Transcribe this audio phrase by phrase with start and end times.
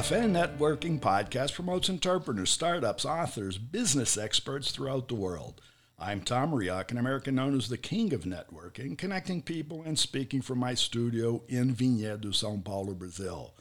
[0.00, 5.60] Cafe Networking podcast promotes entrepreneurs, startups, authors, business experts throughout the world.
[5.98, 10.40] I'm Tom Riak, an American known as the King of Networking, connecting people and speaking
[10.40, 13.52] from my studio in Vinhedo, Sao Paulo, Brazil.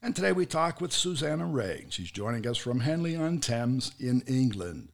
[0.00, 1.92] And today we talk with Susanna Reay.
[1.92, 4.88] She's joining us from Henley on Thames in England.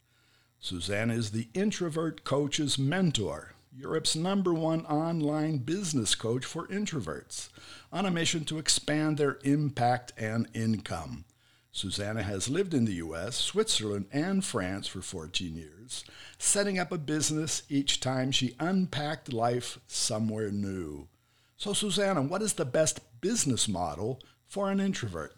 [0.59, 7.49] Susanna is the introvert coach's mentor, Europe's number one online business coach for introverts,
[7.91, 11.23] on a mission to expand their impact and income.
[11.71, 16.03] Susanna has lived in the US, Switzerland, and France for 14 years,
[16.37, 21.07] setting up a business each time she unpacked life somewhere new.
[21.55, 25.35] So, Susanna, what is the best business model for an introvert?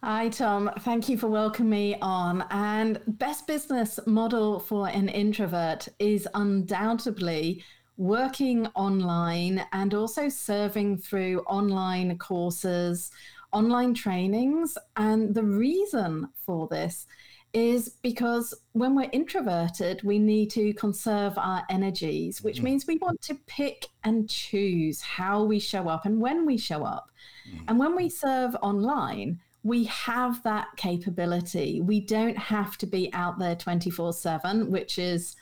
[0.00, 0.70] Hi, Tom.
[0.80, 2.44] Thank you for welcoming me on.
[2.50, 7.64] And best business model for an introvert is undoubtedly
[7.96, 13.10] working online and also serving through online courses,
[13.50, 14.78] online trainings.
[14.96, 17.08] And the reason for this
[17.52, 22.64] is because when we're introverted, we need to conserve our energies, which mm.
[22.64, 26.84] means we want to pick and choose how we show up and when we show
[26.84, 27.10] up.
[27.50, 27.64] Mm.
[27.66, 31.80] And when we serve online, we have that capability.
[31.82, 35.36] We don't have to be out there 24 7, which is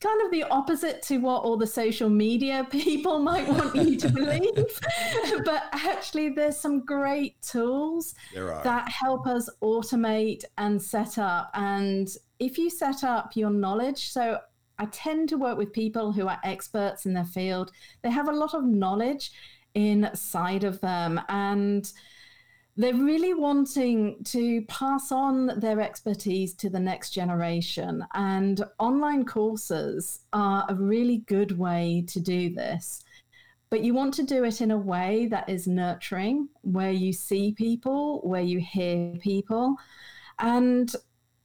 [0.00, 4.08] kind of the opposite to what all the social media people might want you to
[4.12, 4.80] believe.
[5.44, 11.50] but actually, there's some great tools that help us automate and set up.
[11.54, 14.38] And if you set up your knowledge, so
[14.78, 17.72] I tend to work with people who are experts in their field,
[18.02, 19.32] they have a lot of knowledge
[19.74, 21.18] inside of them.
[21.30, 21.90] And
[22.76, 28.04] they're really wanting to pass on their expertise to the next generation.
[28.14, 33.04] And online courses are a really good way to do this.
[33.70, 37.52] But you want to do it in a way that is nurturing, where you see
[37.52, 39.76] people, where you hear people,
[40.38, 40.92] and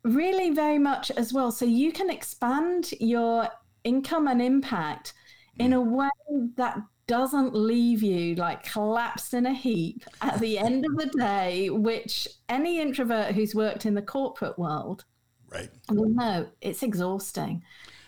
[0.03, 1.51] really very much as well.
[1.51, 3.49] So you can expand your
[3.83, 5.13] income and impact
[5.59, 6.09] in a way
[6.57, 11.69] that doesn't leave you like collapsed in a heap at the end of the day,
[11.69, 15.05] which any introvert who's worked in the corporate world
[15.49, 17.63] right will know it's exhausting.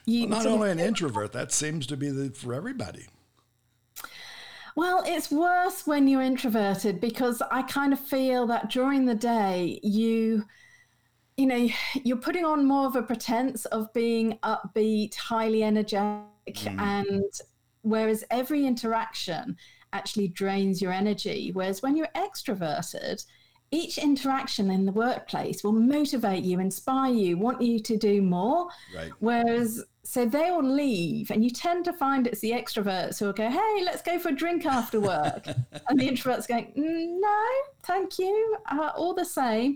[0.06, 3.08] You, well, not only an introvert, that seems to be the, for everybody.
[4.75, 9.79] Well, it's worse when you're introverted because I kind of feel that during the day
[9.84, 10.46] you
[11.38, 11.69] you know,
[12.03, 16.79] you're putting on more of a pretense of being upbeat, highly energetic, mm.
[16.79, 17.31] and
[17.88, 19.58] Whereas every interaction
[19.94, 21.52] actually drains your energy.
[21.53, 23.24] Whereas when you're extroverted,
[23.72, 28.68] each interaction in the workplace will motivate you, inspire you, want you to do more.
[28.96, 29.12] Right.
[29.20, 33.34] Whereas, so they will leave, and you tend to find it's the extroverts who will
[33.34, 35.47] go, Hey, let's go for a drink after work.
[35.90, 37.46] and the introverts going, mm, No,
[37.84, 38.58] thank you.
[38.72, 39.76] Uh, all the same.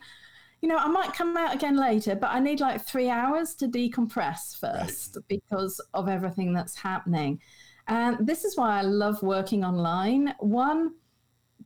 [0.61, 3.67] You know, I might come out again later, but I need like three hours to
[3.67, 5.25] decompress first right.
[5.27, 7.41] because of everything that's happening.
[7.91, 10.33] And this is why I love working online.
[10.39, 10.93] One,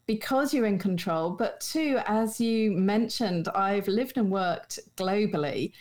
[0.08, 5.74] because you're in control, but two, as you mentioned, I've lived and worked globally.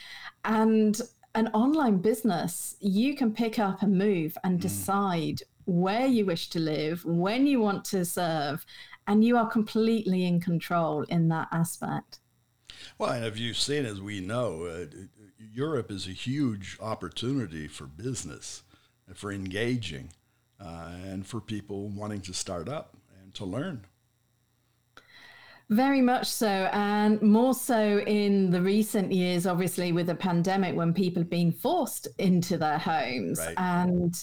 [0.45, 1.01] And
[1.35, 4.61] an online business, you can pick up and move and mm.
[4.61, 8.67] decide where you wish to live, when you want to serve,
[9.07, 12.19] and you are completely in control in that aspect.
[12.99, 14.85] Well, and have you seen, as we know, uh,
[15.39, 18.63] Europe is a huge opportunity for business,
[19.15, 20.11] for engaging
[20.61, 23.85] uh, and for people wanting to start up and to learn.
[25.71, 30.93] Very much so, and more so in the recent years, obviously, with the pandemic, when
[30.93, 33.55] people have been forced into their homes right.
[33.57, 34.15] and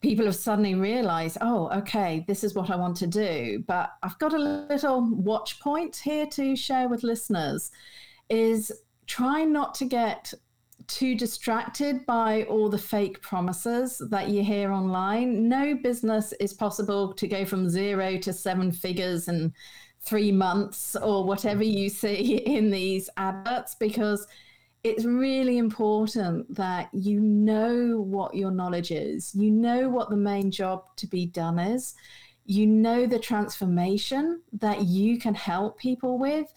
[0.00, 3.64] people have suddenly realized, oh, okay, this is what I want to do.
[3.66, 7.70] But I've got a little watch point here to share with listeners
[8.28, 8.70] is
[9.06, 10.34] try not to get
[10.88, 15.48] too distracted by all the fake promises that you hear online.
[15.48, 19.52] No business is possible to go from zero to seven figures in
[20.00, 24.26] three months or whatever you see in these adverts because
[24.84, 30.48] it's really important that you know what your knowledge is, you know what the main
[30.48, 31.94] job to be done is,
[32.44, 36.52] you know the transformation that you can help people with,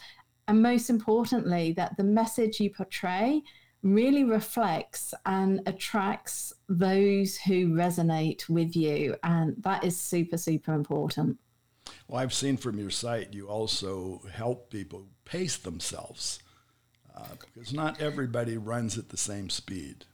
[0.47, 3.41] and most importantly, that the message you portray
[3.81, 9.15] really reflects and attracts those who resonate with you.
[9.23, 11.37] And that is super, super important.
[12.07, 16.39] Well, I've seen from your site, you also help people pace themselves
[17.15, 20.05] uh, because not everybody runs at the same speed.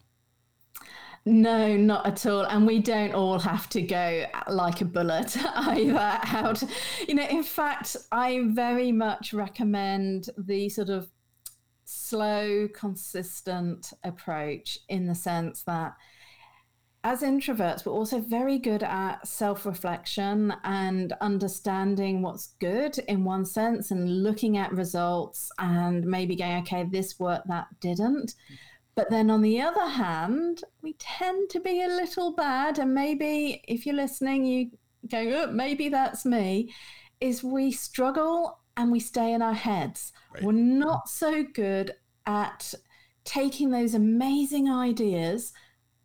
[1.28, 2.44] No, not at all.
[2.44, 6.20] And we don't all have to go like a bullet either.
[6.24, 6.64] Out,
[7.08, 11.10] you know, in fact, I very much recommend the sort of
[11.86, 15.94] slow, consistent approach in the sense that
[17.06, 23.46] as introverts, we're also very good at self reflection and understanding what's good in one
[23.46, 28.34] sense and looking at results and maybe going, okay, this worked, that didn't.
[28.96, 32.80] But then on the other hand, we tend to be a little bad.
[32.80, 34.72] And maybe if you're listening, you
[35.08, 36.74] go, oh, maybe that's me,
[37.22, 40.14] is we struggle and we stay in our heads.
[40.34, 40.44] Right.
[40.44, 41.94] We're not so good
[42.26, 42.74] at
[43.24, 45.54] taking those amazing ideas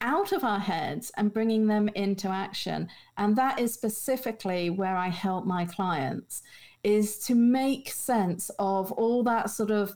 [0.01, 2.89] out of our heads and bringing them into action
[3.19, 6.43] and that is specifically where i help my clients
[6.83, 9.93] is to make sense of all that sort of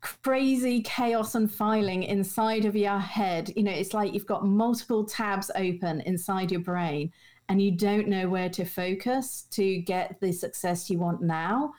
[0.00, 5.04] crazy chaos and filing inside of your head you know it's like you've got multiple
[5.04, 7.12] tabs open inside your brain
[7.48, 11.72] and you don't know where to focus to get the success you want now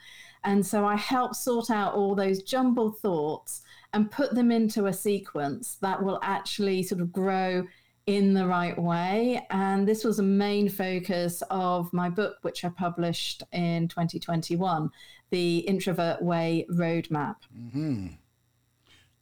[0.44, 3.62] and so i help sort out all those jumbled thoughts
[3.94, 7.66] and put them into a sequence that will actually sort of grow
[8.10, 9.46] in the right way.
[9.52, 14.90] And this was a main focus of my book, which I published in 2021,
[15.30, 17.36] The Introvert Way Roadmap.
[17.56, 18.08] Mm-hmm.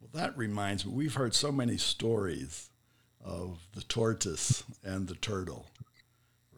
[0.00, 2.70] Well, that reminds me, we've heard so many stories
[3.22, 5.66] of the tortoise and the turtle,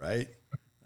[0.00, 0.28] right?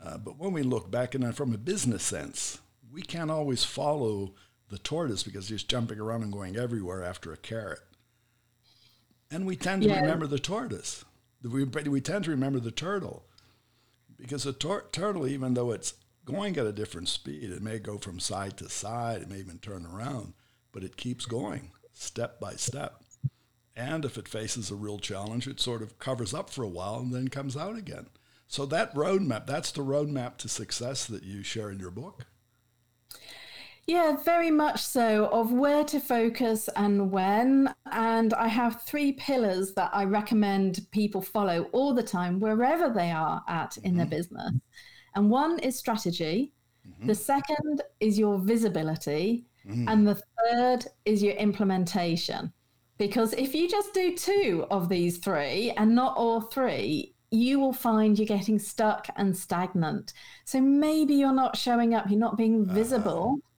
[0.03, 2.61] Uh, but when we look back and from a business sense,
[2.93, 4.35] we can't always follow
[4.69, 7.81] the tortoise because he's jumping around and going everywhere after a carrot.
[9.31, 10.01] And we tend to yeah.
[10.01, 11.05] remember the tortoise.
[11.43, 13.25] We, we tend to remember the turtle
[14.17, 15.95] because the tor- turtle, even though it's
[16.25, 19.59] going at a different speed, it may go from side to side, it may even
[19.59, 20.35] turn around,
[20.73, 23.03] but it keeps going step by step.
[23.77, 27.01] And if it faces a real challenge, it sort of covers up for a while
[27.01, 28.07] and then comes out again.
[28.46, 32.26] So that roadmap, that's the roadmap to success that you share in your book.
[33.87, 37.75] Yeah, very much so, of where to focus and when.
[37.93, 43.11] And I have three pillars that I recommend people follow all the time, wherever they
[43.11, 43.87] are at mm-hmm.
[43.87, 44.17] in their mm-hmm.
[44.17, 44.52] business.
[45.14, 46.52] And one is strategy,
[46.88, 47.06] mm-hmm.
[47.06, 49.87] the second is your visibility, mm-hmm.
[49.88, 50.20] and the
[50.50, 52.52] third is your implementation.
[52.96, 57.73] Because if you just do two of these three and not all three, you will
[57.73, 60.13] find you're getting stuck and stagnant.
[60.45, 62.75] So maybe you're not showing up, you're not being uh-huh.
[62.75, 63.39] visible.
[63.39, 63.51] Uh-huh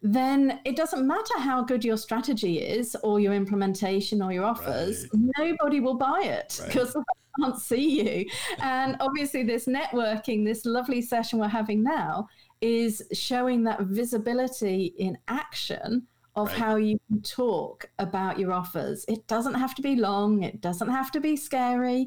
[0.00, 5.08] then it doesn't matter how good your strategy is or your implementation or your offers,
[5.12, 5.22] right.
[5.38, 7.04] nobody will buy it because right.
[7.38, 8.26] they can't see you.
[8.62, 12.28] And obviously, this networking, this lovely session we're having now,
[12.60, 16.56] is showing that visibility in action of right.
[16.56, 19.04] how you can talk about your offers.
[19.08, 22.06] It doesn't have to be long, it doesn't have to be scary,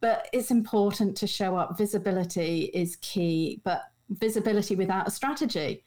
[0.00, 1.78] but it's important to show up.
[1.78, 5.82] Visibility is key, but visibility without a strategy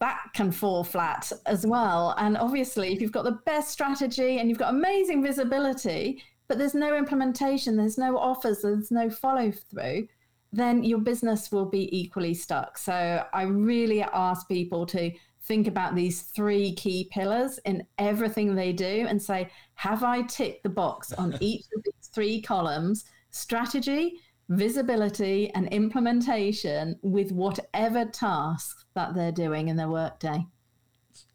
[0.00, 2.14] that can fall flat as well.
[2.18, 6.74] And obviously, if you've got the best strategy and you've got amazing visibility, but there's
[6.74, 10.08] no implementation, there's no offers, there's no follow through,
[10.52, 12.76] then your business will be equally stuck.
[12.76, 15.10] So I really ask people to
[15.42, 20.62] think about these three key pillars in everything they do and say, have I ticked
[20.64, 23.04] the box on each of these three columns?
[23.34, 30.46] Strategy, visibility, and implementation with whatever task that they're doing in their workday.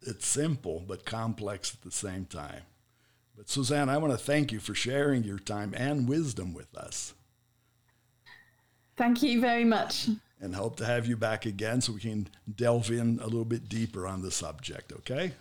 [0.00, 2.62] It's simple but complex at the same time.
[3.36, 7.12] But Suzanne, I want to thank you for sharing your time and wisdom with us.
[8.96, 10.08] Thank you very much.
[10.40, 13.68] And hope to have you back again so we can delve in a little bit
[13.68, 15.32] deeper on the subject, okay?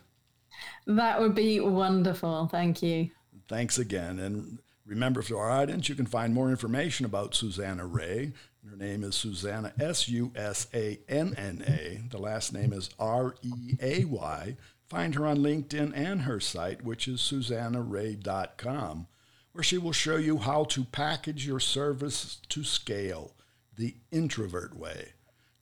[0.88, 2.50] That would be wonderful.
[2.52, 3.12] Thank you.
[3.48, 4.20] Thanks again.
[4.20, 8.34] And remember, for our audience, you can find more information about Susanna Reay
[8.68, 12.02] her name is Susanna, S U S A N N A.
[12.10, 14.58] The last name is R E A Y.
[14.88, 19.08] Find her on LinkedIn and her site, which is susannareay.com,
[19.54, 23.36] where she will show you how to package your service to scale
[23.78, 25.14] the introvert way.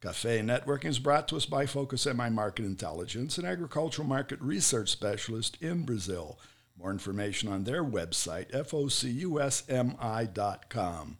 [0.01, 4.89] Cafe Networking is brought to us by Focus MI Market Intelligence, an agricultural market research
[4.89, 6.39] specialist in Brazil.
[6.79, 11.17] More information on their website, focusmi.com.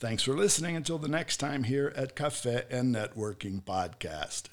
[0.00, 0.76] Thanks for listening.
[0.76, 4.48] Until the next time here at Cafe and Networking Podcast.